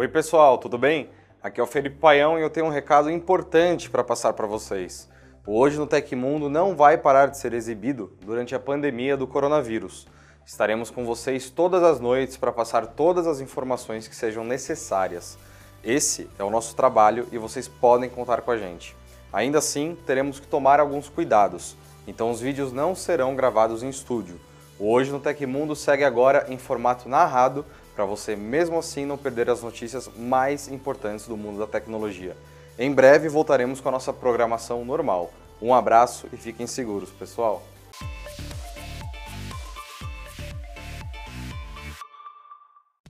Oi, 0.00 0.06
pessoal, 0.06 0.58
tudo 0.58 0.78
bem? 0.78 1.10
Aqui 1.42 1.58
é 1.58 1.62
o 1.62 1.66
Felipe 1.66 1.96
Paião 1.96 2.38
e 2.38 2.42
eu 2.42 2.48
tenho 2.48 2.66
um 2.66 2.70
recado 2.70 3.10
importante 3.10 3.90
para 3.90 4.04
passar 4.04 4.32
para 4.32 4.46
vocês. 4.46 5.08
Hoje 5.44 5.76
no 5.76 5.88
Tecmundo 5.88 6.48
não 6.48 6.76
vai 6.76 6.96
parar 6.96 7.26
de 7.26 7.36
ser 7.36 7.52
exibido 7.52 8.16
durante 8.24 8.54
a 8.54 8.60
pandemia 8.60 9.16
do 9.16 9.26
coronavírus. 9.26 10.06
Estaremos 10.46 10.88
com 10.88 11.04
vocês 11.04 11.50
todas 11.50 11.82
as 11.82 11.98
noites 11.98 12.36
para 12.36 12.52
passar 12.52 12.86
todas 12.86 13.26
as 13.26 13.40
informações 13.40 14.06
que 14.06 14.14
sejam 14.14 14.44
necessárias. 14.44 15.36
Esse 15.82 16.30
é 16.38 16.44
o 16.44 16.50
nosso 16.50 16.76
trabalho 16.76 17.26
e 17.32 17.36
vocês 17.36 17.66
podem 17.66 18.08
contar 18.08 18.42
com 18.42 18.52
a 18.52 18.56
gente. 18.56 18.94
Ainda 19.32 19.58
assim, 19.58 19.98
teremos 20.06 20.38
que 20.38 20.46
tomar 20.46 20.78
alguns 20.78 21.08
cuidados, 21.08 21.76
então 22.06 22.30
os 22.30 22.40
vídeos 22.40 22.72
não 22.72 22.94
serão 22.94 23.34
gravados 23.34 23.82
em 23.82 23.88
estúdio. 23.88 24.38
O 24.78 24.92
Hoje 24.92 25.10
no 25.10 25.18
Tecmundo 25.18 25.74
segue 25.74 26.04
agora 26.04 26.46
em 26.48 26.56
formato 26.56 27.08
narrado 27.08 27.66
para 27.98 28.06
você 28.06 28.36
mesmo 28.36 28.78
assim 28.78 29.04
não 29.04 29.18
perder 29.18 29.50
as 29.50 29.60
notícias 29.60 30.08
mais 30.16 30.68
importantes 30.68 31.26
do 31.26 31.36
mundo 31.36 31.58
da 31.58 31.66
tecnologia. 31.66 32.36
Em 32.78 32.92
breve 32.94 33.28
voltaremos 33.28 33.80
com 33.80 33.88
a 33.88 33.90
nossa 33.90 34.12
programação 34.12 34.84
normal. 34.84 35.32
Um 35.60 35.74
abraço 35.74 36.28
e 36.32 36.36
fiquem 36.36 36.64
seguros, 36.64 37.10
pessoal! 37.10 37.60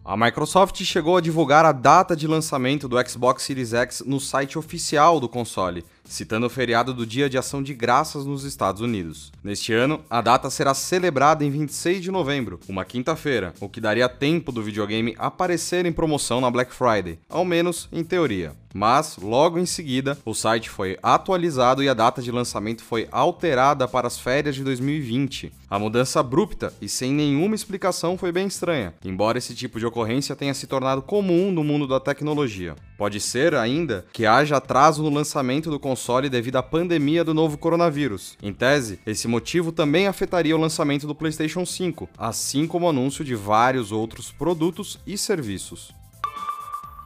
A 0.03 0.17
Microsoft 0.17 0.83
chegou 0.85 1.19
a 1.19 1.21
divulgar 1.21 1.67
a 1.67 1.73
data 1.73 2.17
de 2.17 2.27
lançamento 2.27 2.89
do 2.89 2.97
Xbox 3.07 3.43
Series 3.43 3.75
X 3.75 4.03
no 4.07 4.19
site 4.19 4.59
oficial 4.59 5.21
do 5.21 5.29
console, 5.29 5.85
citando 6.09 6.47
o 6.47 6.51
feriado 6.51 6.95
do 6.95 7.07
Dia 7.07 7.29
de 7.29 7.39
Ação 7.39 7.63
de 7.63 7.75
Graças 7.75 8.25
nos 8.25 8.45
Estados 8.45 8.81
Unidos. 8.81 9.31
Neste 9.45 9.73
ano, 9.73 10.01
a 10.09 10.21
data 10.21 10.49
será 10.51 10.75
celebrada 10.75 11.45
em 11.45 11.51
26 11.51 12.03
de 12.03 12.11
novembro, 12.11 12.59
uma 12.69 12.85
quinta-feira, 12.85 13.55
o 13.61 13.69
que 13.69 13.81
daria 13.81 14.09
tempo 14.09 14.51
do 14.51 14.63
videogame 14.63 15.15
aparecer 15.19 15.85
em 15.87 15.93
promoção 15.93 16.41
na 16.41 16.51
Black 16.51 16.75
Friday, 16.75 17.19
ao 17.29 17.45
menos 17.45 17.89
em 17.93 18.03
teoria. 18.03 18.53
Mas, 18.75 19.17
logo 19.17 19.59
em 19.59 19.67
seguida, 19.67 20.19
o 20.25 20.35
site 20.35 20.69
foi 20.69 20.99
atualizado 21.03 21.83
e 21.83 21.89
a 21.89 21.95
data 21.95 22.21
de 22.21 22.31
lançamento 22.31 22.83
foi 22.83 23.09
alterada 23.11 23.89
para 23.89 24.07
as 24.07 24.19
férias 24.19 24.55
de 24.55 24.63
2020. 24.63 25.53
A 25.71 25.79
mudança 25.79 26.21
abrupta 26.21 26.73
e 26.81 26.89
sem 26.89 27.13
nenhuma 27.13 27.55
explicação 27.55 28.17
foi 28.17 28.33
bem 28.33 28.47
estranha, 28.47 28.95
embora 29.05 29.39
esse 29.39 29.55
tipo 29.55 29.79
de 29.79 29.87
ocorrência 29.87 30.37
tenha 30.37 30.55
se 30.55 30.67
tornado 30.67 31.03
comum 31.03 31.51
no 31.51 31.65
mundo 31.65 31.87
da 31.87 31.99
tecnologia. 31.99 32.77
Pode 32.99 33.21
ser 33.21 33.55
ainda 33.55 34.05
que 34.13 34.27
haja 34.27 34.57
atraso 34.57 35.05
no 35.05 35.09
lançamento 35.09 35.71
do 35.71 35.79
console 35.79 36.29
devido 36.29 36.57
à 36.57 36.63
pandemia 36.65 37.23
do 37.23 37.33
novo 37.33 37.57
coronavírus. 37.57 38.37
Em 38.43 38.53
tese, 38.53 38.99
esse 39.07 39.29
motivo 39.29 39.71
também 39.71 40.09
afetaria 40.09 40.57
o 40.57 40.61
lançamento 40.61 41.07
do 41.07 41.15
PlayStation 41.15 41.65
5, 41.65 42.09
assim 42.19 42.67
como 42.67 42.87
o 42.87 42.89
anúncio 42.89 43.25
de 43.25 43.37
vários 43.37 43.93
outros 43.93 44.33
produtos 44.33 44.99
e 45.07 45.17
serviços. 45.17 45.93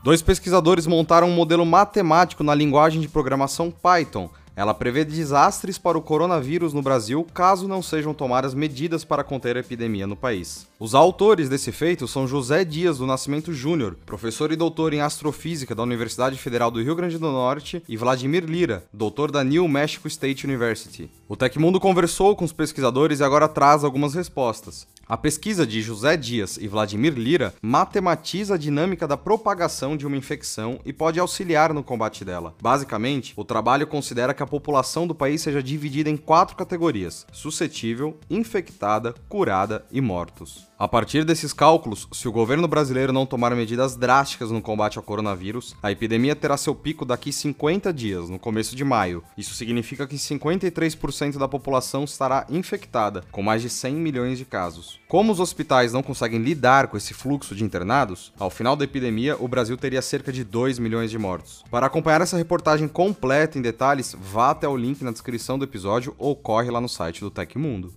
Dois 0.03 0.23
pesquisadores 0.23 0.87
montaram 0.87 1.29
um 1.29 1.35
modelo 1.35 1.63
matemático 1.63 2.43
na 2.43 2.55
linguagem 2.55 2.99
de 2.99 3.07
programação 3.07 3.69
Python 3.69 4.31
ela 4.55 4.73
prevê 4.73 5.03
desastres 5.03 5.77
para 5.77 5.97
o 5.97 6.01
coronavírus 6.01 6.73
no 6.73 6.81
Brasil 6.81 7.25
caso 7.33 7.67
não 7.67 7.81
sejam 7.81 8.13
tomadas 8.13 8.53
medidas 8.53 9.03
para 9.03 9.23
conter 9.23 9.57
a 9.57 9.59
epidemia 9.59 10.05
no 10.05 10.15
país. 10.15 10.67
Os 10.79 10.93
autores 10.93 11.49
desse 11.49 11.71
feito 11.71 12.07
são 12.07 12.27
José 12.27 12.63
Dias 12.63 12.97
do 12.97 13.07
Nascimento 13.07 13.53
Júnior, 13.53 13.97
professor 14.05 14.51
e 14.51 14.55
doutor 14.55 14.93
em 14.93 15.01
astrofísica 15.01 15.73
da 15.73 15.83
Universidade 15.83 16.37
Federal 16.37 16.69
do 16.69 16.81
Rio 16.81 16.95
Grande 16.95 17.17
do 17.17 17.31
Norte, 17.31 17.81
e 17.87 17.97
Vladimir 17.97 18.45
Lira, 18.45 18.83
doutor 18.93 19.31
da 19.31 19.43
New 19.43 19.67
Mexico 19.67 20.07
State 20.07 20.45
University. 20.45 21.09
O 21.27 21.35
Tecmundo 21.35 21.79
conversou 21.79 22.35
com 22.35 22.45
os 22.45 22.53
pesquisadores 22.53 23.19
e 23.19 23.23
agora 23.23 23.47
traz 23.47 23.83
algumas 23.83 24.13
respostas. 24.13 24.85
A 25.05 25.17
pesquisa 25.17 25.67
de 25.67 25.81
José 25.81 26.15
Dias 26.15 26.55
e 26.55 26.65
Vladimir 26.65 27.13
Lira 27.13 27.53
matematiza 27.61 28.55
a 28.55 28.57
dinâmica 28.57 29.05
da 29.05 29.17
propagação 29.17 29.97
de 29.97 30.07
uma 30.07 30.15
infecção 30.15 30.79
e 30.85 30.93
pode 30.93 31.19
auxiliar 31.19 31.73
no 31.73 31.83
combate 31.83 32.23
dela. 32.23 32.55
Basicamente, 32.61 33.33
o 33.35 33.43
trabalho 33.43 33.85
considera 33.85 34.33
que 34.33 34.41
a 34.41 34.47
população 34.47 35.05
do 35.05 35.13
país 35.13 35.41
seja 35.41 35.61
dividida 35.61 36.09
em 36.09 36.15
quatro 36.15 36.55
categorias: 36.55 37.27
suscetível, 37.33 38.17
infectada, 38.29 39.13
curada 39.27 39.85
e 39.91 39.99
mortos. 39.99 40.71
A 40.79 40.87
partir 40.87 41.23
desses 41.23 41.53
cálculos, 41.53 42.07
se 42.11 42.27
o 42.27 42.31
governo 42.31 42.67
brasileiro 42.67 43.13
não 43.13 43.25
tomar 43.25 43.55
medidas 43.55 43.95
drásticas 43.95 44.51
no 44.51 44.61
combate 44.61 44.97
ao 44.97 45.03
coronavírus, 45.03 45.75
a 45.81 45.91
epidemia 45.91 46.35
terá 46.35 46.57
seu 46.57 46.75
pico 46.75 47.05
daqui 47.05 47.31
50 47.31 47.93
dias, 47.93 48.29
no 48.29 48.37
começo 48.37 48.75
de 48.75 48.83
maio. 48.83 49.23
Isso 49.37 49.53
significa 49.53 50.05
que 50.05 50.17
53% 50.17 51.37
da 51.37 51.47
população 51.47 52.03
estará 52.03 52.45
infectada, 52.49 53.23
com 53.31 53.41
mais 53.41 53.61
de 53.61 53.69
100 53.69 53.95
milhões 53.95 54.37
de 54.37 54.43
casos. 54.43 54.92
Como 55.07 55.31
os 55.31 55.39
hospitais 55.39 55.93
não 55.93 56.03
conseguem 56.03 56.41
lidar 56.41 56.87
com 56.87 56.97
esse 56.97 57.13
fluxo 57.13 57.55
de 57.55 57.63
internados, 57.63 58.33
ao 58.39 58.49
final 58.49 58.75
da 58.75 58.83
epidemia 58.83 59.35
o 59.39 59.47
Brasil 59.47 59.77
teria 59.77 60.01
cerca 60.01 60.31
de 60.31 60.43
2 60.43 60.79
milhões 60.79 61.11
de 61.11 61.17
mortos. 61.17 61.63
Para 61.69 61.85
acompanhar 61.85 62.21
essa 62.21 62.37
reportagem 62.37 62.87
completa 62.87 63.57
em 63.57 63.61
detalhes, 63.61 64.15
vá 64.19 64.51
até 64.51 64.67
o 64.67 64.77
link 64.77 65.03
na 65.03 65.11
descrição 65.11 65.57
do 65.57 65.65
episódio 65.65 66.15
ou 66.17 66.35
corre 66.35 66.71
lá 66.71 66.81
no 66.81 66.89
site 66.89 67.21
do 67.21 67.31
Tecmundo. 67.31 67.93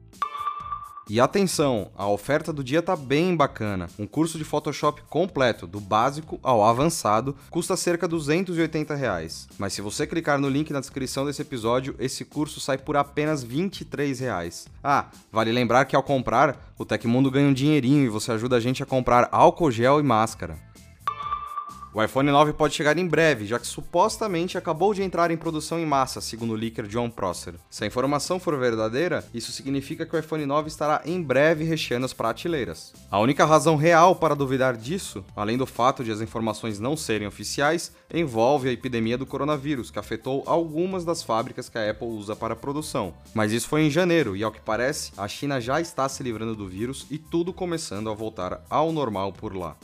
E 1.09 1.21
atenção, 1.21 1.93
a 1.97 2.09
oferta 2.09 2.53
do 2.53 2.65
dia 2.65 2.83
tá 2.83 2.97
bem 2.97 3.37
bacana. 3.37 3.89
Um 3.97 4.09
curso 4.09 4.37
de 4.37 4.43
Photoshop 4.43 5.03
completo, 5.09 5.65
do 5.65 5.79
básico 5.79 6.41
ao 6.43 6.65
avançado, 6.65 7.37
custa 7.49 7.77
cerca 7.77 8.09
de 8.09 8.11
280 8.11 8.93
reais. 8.97 9.47
Mas 9.57 9.73
se 9.73 9.81
você 9.81 10.05
clicar 10.05 10.37
no 10.37 10.49
link 10.49 10.73
na 10.73 10.81
descrição 10.81 11.25
desse 11.25 11.43
episódio, 11.43 11.95
esse 12.01 12.25
curso 12.25 12.59
sai 12.59 12.77
por 12.77 12.97
apenas 12.97 13.45
23 13.45 14.19
reais. 14.19 14.67
Ah, 14.83 15.07
vale 15.31 15.53
lembrar 15.53 15.85
que 15.85 15.95
ao 15.95 16.03
comprar, 16.03 16.75
o 16.77 16.85
Tecmundo 16.85 17.31
ganha 17.31 17.49
um 17.49 17.55
dinheirinho 17.55 18.05
e 18.05 18.09
você 18.09 18.33
ajuda 18.33 18.57
a 18.57 18.61
gente 18.61 18.83
a 18.83 18.87
comprar 18.87 19.29
álcool 19.31 19.71
gel 19.71 20.01
e 20.01 20.03
máscara. 20.03 20.66
O 21.97 22.05
iPhone 22.05 22.31
9 22.31 22.53
pode 22.53 22.75
chegar 22.75 22.99
em 22.99 23.07
breve, 23.07 23.47
já 23.47 23.59
que 23.59 23.67
supostamente 23.67 24.59
acabou 24.59 24.93
de 24.93 25.03
entrar 25.03 25.31
em 25.31 25.37
produção 25.39 25.79
em 25.79 25.87
massa, 25.87 26.21
segundo 26.21 26.53
o 26.53 26.55
leaker 26.55 26.87
John 26.87 27.09
Prosser. 27.09 27.55
Se 27.71 27.85
a 27.85 27.87
informação 27.87 28.39
for 28.39 28.55
verdadeira, 28.59 29.25
isso 29.33 29.51
significa 29.51 30.05
que 30.05 30.15
o 30.15 30.19
iPhone 30.19 30.45
9 30.45 30.69
estará 30.69 31.01
em 31.07 31.23
breve 31.23 31.65
recheando 31.65 32.05
as 32.05 32.13
prateleiras. 32.13 32.93
A 33.11 33.19
única 33.19 33.47
razão 33.47 33.77
real 33.77 34.15
para 34.15 34.37
duvidar 34.37 34.77
disso, 34.77 35.25
além 35.35 35.57
do 35.57 35.65
fato 35.65 36.05
de 36.05 36.13
as 36.13 36.21
informações 36.21 36.79
não 36.79 36.99
serem 36.99 37.27
oficiais, 37.27 37.91
envolve 38.13 38.69
a 38.69 38.73
epidemia 38.73 39.17
do 39.17 39.25
coronavírus, 39.25 39.91
que 39.91 39.99
afetou 39.99 40.43
algumas 40.45 41.03
das 41.03 41.23
fábricas 41.23 41.71
que 41.71 41.79
a 41.79 41.91
Apple 41.91 42.09
usa 42.09 42.37
para 42.37 42.53
a 42.53 42.59
produção. 42.59 43.15
Mas 43.33 43.53
isso 43.53 43.69
foi 43.69 43.85
em 43.85 43.91
janeiro 43.91 44.37
e, 44.37 44.45
ao 44.45 44.53
que 44.53 44.61
parece, 44.61 45.13
a 45.17 45.27
China 45.27 45.59
já 45.63 45.81
está 45.81 46.07
se 46.11 46.23
livrando 46.23 46.55
do 46.55 46.69
vírus 46.69 47.07
e 47.11 47.17
tudo 47.17 47.55
começando 47.55 48.11
a 48.11 48.15
voltar 48.15 48.63
ao 48.69 48.93
normal 48.93 49.33
por 49.33 49.57
lá. 49.57 49.75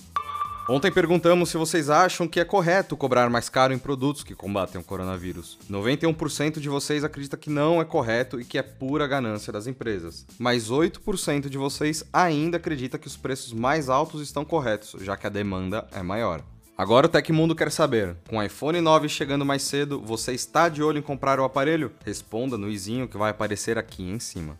Ontem 0.69 0.93
perguntamos 0.93 1.49
se 1.49 1.57
vocês 1.57 1.91
acham 1.91 2.29
que 2.29 2.39
é 2.39 2.45
correto 2.45 2.97
cobrar 2.97 3.29
mais 3.29 3.49
caro 3.49 3.75
em 3.75 3.79
produtos 3.79 4.23
que 4.23 4.35
combatem 4.35 4.81
o 4.81 4.85
coronavírus. 4.85 5.59
91% 5.69 6.61
de 6.61 6.69
vocês 6.69 7.03
acredita 7.03 7.37
que 7.37 7.51
não 7.51 7.81
é 7.81 7.85
correto 7.85 8.41
e 8.41 8.45
que 8.45 8.57
é 8.57 8.63
pura 8.63 9.09
ganância 9.09 9.53
das 9.53 9.67
empresas. 9.67 10.25
Mas 10.39 10.71
8% 10.71 11.49
de 11.49 11.59
vocês 11.59 12.05
ainda 12.13 12.59
acredita 12.59 12.97
que 12.97 13.09
os 13.09 13.17
preços 13.17 13.53
mais 13.53 13.89
altos 13.89 14.23
estão 14.23 14.45
corretos, 14.45 14.95
já 15.03 15.17
que 15.17 15.27
a 15.27 15.31
demanda 15.31 15.87
é 15.91 16.01
maior. 16.01 16.41
Agora 16.79 17.07
o 17.07 17.09
Tecmundo 17.09 17.57
quer 17.57 17.71
saber, 17.71 18.17
com 18.29 18.39
o 18.39 18.43
iPhone 18.43 18.81
9 18.81 19.09
chegando 19.09 19.45
mais 19.45 19.63
cedo, 19.63 20.01
você 20.01 20.33
está 20.33 20.69
de 20.69 20.83
olho 20.83 20.99
em 20.99 21.03
comprar 21.03 21.41
o 21.41 21.45
aparelho? 21.45 21.93
Responda 22.05 22.57
no 22.57 22.71
izinho 22.71 23.09
que 23.09 23.19
vai 23.19 23.31
aparecer 23.31 23.77
aqui 23.77 24.05
em 24.05 24.21
cima. 24.21 24.57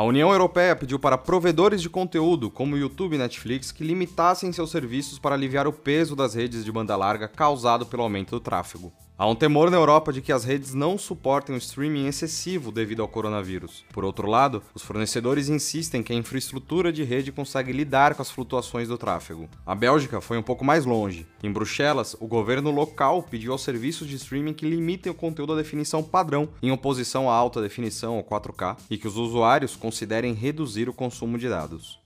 A 0.00 0.02
União 0.02 0.32
Europeia 0.32 0.74
pediu 0.74 0.98
para 0.98 1.18
provedores 1.18 1.82
de 1.82 1.90
conteúdo, 1.90 2.50
como 2.50 2.74
YouTube 2.74 3.16
e 3.16 3.18
Netflix, 3.18 3.70
que 3.70 3.84
limitassem 3.84 4.50
seus 4.50 4.70
serviços 4.70 5.18
para 5.18 5.34
aliviar 5.34 5.66
o 5.66 5.74
peso 5.74 6.16
das 6.16 6.32
redes 6.32 6.64
de 6.64 6.72
banda 6.72 6.96
larga 6.96 7.28
causado 7.28 7.84
pelo 7.84 8.04
aumento 8.04 8.30
do 8.30 8.40
tráfego. 8.40 8.90
Há 9.20 9.28
um 9.28 9.34
temor 9.34 9.70
na 9.70 9.76
Europa 9.76 10.14
de 10.14 10.22
que 10.22 10.32
as 10.32 10.44
redes 10.44 10.72
não 10.72 10.96
suportem 10.96 11.54
o 11.54 11.58
streaming 11.58 12.06
excessivo 12.06 12.72
devido 12.72 13.02
ao 13.02 13.08
coronavírus. 13.08 13.84
Por 13.92 14.02
outro 14.02 14.26
lado, 14.26 14.62
os 14.74 14.80
fornecedores 14.80 15.50
insistem 15.50 16.02
que 16.02 16.10
a 16.10 16.16
infraestrutura 16.16 16.90
de 16.90 17.04
rede 17.04 17.30
consegue 17.30 17.70
lidar 17.70 18.14
com 18.14 18.22
as 18.22 18.30
flutuações 18.30 18.88
do 18.88 18.96
tráfego. 18.96 19.46
A 19.66 19.74
Bélgica 19.74 20.22
foi 20.22 20.38
um 20.38 20.42
pouco 20.42 20.64
mais 20.64 20.86
longe. 20.86 21.26
Em 21.42 21.52
Bruxelas, 21.52 22.16
o 22.18 22.26
governo 22.26 22.70
local 22.70 23.22
pediu 23.22 23.52
aos 23.52 23.62
serviços 23.62 24.08
de 24.08 24.16
streaming 24.16 24.54
que 24.54 24.64
limitem 24.66 25.12
o 25.12 25.14
conteúdo 25.14 25.52
à 25.52 25.56
definição 25.56 26.02
padrão, 26.02 26.48
em 26.62 26.72
oposição 26.72 27.28
à 27.28 27.34
alta 27.34 27.60
definição 27.60 28.16
ou 28.16 28.24
4K, 28.24 28.78
e 28.88 28.96
que 28.96 29.06
os 29.06 29.18
usuários 29.18 29.76
considerem 29.76 30.32
reduzir 30.32 30.88
o 30.88 30.94
consumo 30.94 31.36
de 31.36 31.46
dados. 31.46 32.00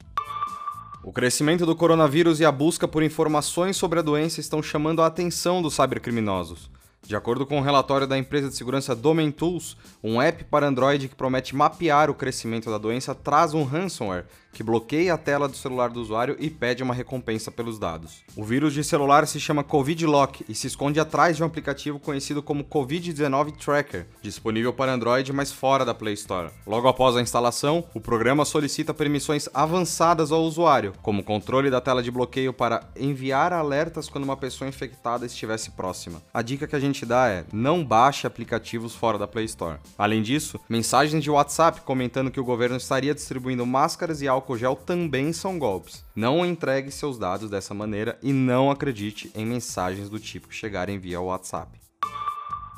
O 1.05 1.13
crescimento 1.13 1.65
do 1.65 1.77
coronavírus 1.77 2.41
e 2.41 2.45
a 2.45 2.51
busca 2.51 2.89
por 2.89 3.05
informações 3.05 3.77
sobre 3.77 4.01
a 4.01 4.03
doença 4.03 4.41
estão 4.41 4.61
chamando 4.61 5.01
a 5.01 5.07
atenção 5.07 5.63
dos 5.63 5.75
cybercriminosos. 5.75 6.74
De 7.07 7.15
acordo 7.15 7.45
com 7.45 7.59
um 7.59 7.63
relatório 7.63 8.07
da 8.07 8.17
empresa 8.17 8.49
de 8.49 8.57
segurança 8.57 8.95
Domain 8.95 9.31
Tools, 9.31 9.77
um 10.03 10.23
app 10.23 10.43
para 10.45 10.67
Android 10.67 11.09
que 11.09 11.15
promete 11.15 11.55
mapear 11.55 12.09
o 12.09 12.15
crescimento 12.15 12.71
da 12.71 12.79
doença 12.79 13.15
traz 13.15 13.53
um 13.53 13.63
ransomware 13.63 14.25
que 14.55 14.63
bloqueia 14.63 15.13
a 15.13 15.19
tela 15.19 15.49
do 15.49 15.57
celular 15.57 15.91
do 15.91 16.01
usuário 16.01 16.37
e 16.39 16.49
pede 16.49 16.83
uma 16.83 16.95
recompensa 16.95 17.51
pelos 17.51 17.79
dados. 17.79 18.23
O 18.37 18.45
vírus 18.45 18.73
de 18.73 18.85
celular 18.85 19.27
se 19.27 19.41
chama 19.41 19.65
Covid 19.65 20.07
Lock 20.07 20.45
e 20.49 20.55
se 20.55 20.69
esconde 20.69 21.01
atrás 21.01 21.37
de 21.37 21.43
um 21.43 21.47
aplicativo 21.47 21.99
conhecido 21.99 22.43
como 22.43 22.65
Covid-19 22.65 23.57
Tracker, 23.57 24.07
disponível 24.23 24.73
para 24.73 24.93
Android, 24.93 25.33
mas 25.33 25.53
fora 25.53 25.85
da 25.85 25.93
Play 25.93 26.15
Store. 26.15 26.51
Logo 26.67 26.87
após 26.87 27.17
a 27.17 27.21
instalação, 27.21 27.85
o 27.93 28.01
programa 28.01 28.45
solicita 28.45 28.95
permissões 28.95 29.49
avançadas 29.53 30.31
ao 30.31 30.45
usuário, 30.45 30.93
como 31.03 31.25
controle 31.25 31.69
da 31.69 31.81
tela 31.81 32.03
de 32.03 32.11
bloqueio 32.11 32.53
para 32.53 32.89
enviar 32.97 33.53
alertas 33.53 34.09
quando 34.09 34.25
uma 34.25 34.37
pessoa 34.37 34.69
infectada 34.69 35.27
estivesse 35.27 35.73
próxima. 35.73 36.23
A 36.33 36.43
dica 36.43 36.69
que 36.69 36.77
a 36.77 36.81
gente 36.81 36.94
dá 37.03 37.29
é: 37.29 37.45
não 37.53 37.85
baixe 37.85 38.27
aplicativos 38.27 38.95
fora 38.95 39.19
da 39.19 39.27
Play 39.27 39.47
Store. 39.47 39.79
Além 39.99 40.23
disso, 40.23 40.61
mensagens 40.69 41.23
de 41.23 41.31
WhatsApp 41.31 41.81
comentando 41.81 42.31
que 42.31 42.39
o 42.39 42.45
governo 42.45 42.77
estaria 42.77 43.15
distribuindo 43.15 43.67
máscaras 43.67 44.23
e 44.23 44.29
álcool 44.29 44.59
gel 44.59 44.77
também 44.77 45.33
são 45.33 45.59
golpes. 45.59 46.05
Não 46.15 46.47
entregue 46.47 46.91
seus 46.91 47.19
dados 47.19 47.51
dessa 47.51 47.75
maneira 47.75 48.19
e 48.23 48.33
não 48.33 48.71
acredite 48.71 49.31
em 49.35 49.45
mensagens 49.45 50.09
do 50.09 50.21
tipo 50.21 50.49
que 50.49 50.55
chegarem 50.55 50.99
via 50.99 51.21
WhatsApp. 51.21 51.84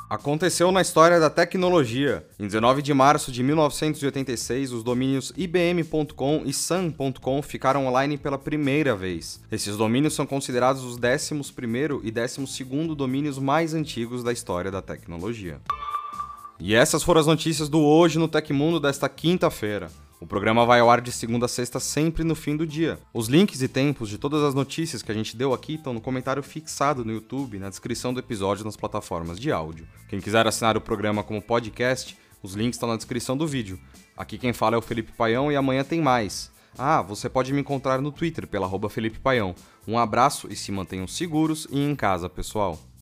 Aconteceu 0.08 0.70
na 0.70 0.80
história 0.80 1.18
da 1.18 1.28
tecnologia. 1.28 2.24
Em 2.38 2.46
19 2.46 2.80
de 2.80 2.94
março 2.94 3.32
de 3.32 3.42
1986, 3.42 4.72
os 4.72 4.84
domínios 4.84 5.32
ibm.com 5.36 6.42
e 6.44 6.52
sun.com 6.52 7.42
ficaram 7.42 7.88
online 7.88 8.16
pela 8.16 8.38
primeira 8.38 8.94
vez. 8.94 9.40
Esses 9.50 9.76
domínios 9.76 10.14
são 10.14 10.24
considerados 10.24 10.84
os 10.84 10.96
11º 10.96 12.02
e 12.04 12.12
12º 12.12 12.94
domínios 12.94 13.36
mais 13.36 13.74
antigos 13.74 14.22
da 14.22 14.32
história 14.32 14.70
da 14.70 14.80
tecnologia. 14.80 15.60
E 16.60 16.72
essas 16.72 17.02
foram 17.02 17.20
as 17.20 17.26
notícias 17.26 17.68
do 17.68 17.80
Hoje 17.80 18.16
no 18.16 18.28
Tecmundo 18.28 18.78
desta 18.78 19.08
quinta-feira. 19.08 19.90
O 20.18 20.26
programa 20.26 20.64
vai 20.64 20.80
ao 20.80 20.90
ar 20.90 21.02
de 21.02 21.12
segunda 21.12 21.44
a 21.44 21.48
sexta, 21.48 21.78
sempre 21.78 22.24
no 22.24 22.34
fim 22.34 22.56
do 22.56 22.66
dia. 22.66 22.98
Os 23.12 23.28
links 23.28 23.60
e 23.60 23.68
tempos 23.68 24.08
de 24.08 24.16
todas 24.16 24.42
as 24.42 24.54
notícias 24.54 25.02
que 25.02 25.12
a 25.12 25.14
gente 25.14 25.36
deu 25.36 25.52
aqui 25.52 25.74
estão 25.74 25.92
no 25.92 26.00
comentário 26.00 26.42
fixado 26.42 27.04
no 27.04 27.12
YouTube, 27.12 27.58
na 27.58 27.68
descrição 27.68 28.14
do 28.14 28.20
episódio 28.20 28.64
nas 28.64 28.76
plataformas 28.76 29.38
de 29.38 29.52
áudio. 29.52 29.86
Quem 30.08 30.18
quiser 30.18 30.46
assinar 30.46 30.74
o 30.74 30.80
programa 30.80 31.22
como 31.22 31.42
podcast, 31.42 32.16
os 32.42 32.54
links 32.54 32.76
estão 32.76 32.88
na 32.88 32.96
descrição 32.96 33.36
do 33.36 33.46
vídeo. 33.46 33.78
Aqui 34.16 34.38
quem 34.38 34.54
fala 34.54 34.76
é 34.76 34.78
o 34.78 34.82
Felipe 34.82 35.12
Paião 35.12 35.52
e 35.52 35.56
amanhã 35.56 35.84
tem 35.84 36.00
mais. 36.00 36.50
Ah, 36.78 37.02
você 37.02 37.28
pode 37.28 37.52
me 37.52 37.60
encontrar 37.60 38.00
no 38.00 38.10
Twitter 38.10 38.46
pela 38.46 38.70
Felipe 38.88 39.18
Paião. 39.18 39.54
Um 39.86 39.98
abraço 39.98 40.48
e 40.50 40.56
se 40.56 40.72
mantenham 40.72 41.06
seguros 41.06 41.66
e 41.70 41.78
em 41.78 41.94
casa, 41.94 42.28
pessoal. 42.28 42.78